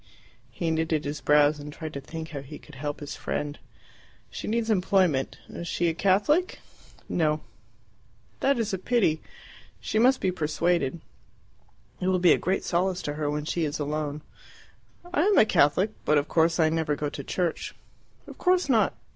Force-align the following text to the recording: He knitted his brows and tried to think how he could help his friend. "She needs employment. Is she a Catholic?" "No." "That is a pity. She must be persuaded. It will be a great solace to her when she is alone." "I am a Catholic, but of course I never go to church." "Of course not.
He 0.49 0.71
knitted 0.71 1.05
his 1.05 1.21
brows 1.21 1.59
and 1.59 1.71
tried 1.71 1.93
to 1.93 2.01
think 2.01 2.29
how 2.29 2.41
he 2.41 2.57
could 2.57 2.73
help 2.73 2.99
his 3.01 3.15
friend. 3.15 3.59
"She 4.31 4.47
needs 4.47 4.71
employment. 4.71 5.37
Is 5.47 5.67
she 5.67 5.89
a 5.89 5.93
Catholic?" 5.93 6.59
"No." 7.07 7.41
"That 8.39 8.57
is 8.57 8.73
a 8.73 8.79
pity. 8.79 9.21
She 9.79 9.99
must 9.99 10.19
be 10.19 10.31
persuaded. 10.31 11.01
It 11.99 12.07
will 12.07 12.17
be 12.17 12.31
a 12.33 12.39
great 12.39 12.63
solace 12.63 13.03
to 13.03 13.13
her 13.13 13.29
when 13.29 13.45
she 13.45 13.63
is 13.63 13.77
alone." 13.77 14.23
"I 15.13 15.21
am 15.21 15.37
a 15.37 15.45
Catholic, 15.45 15.91
but 16.03 16.17
of 16.17 16.27
course 16.27 16.59
I 16.59 16.69
never 16.69 16.95
go 16.95 17.07
to 17.11 17.23
church." 17.23 17.75
"Of 18.25 18.39
course 18.39 18.69
not. 18.69 18.95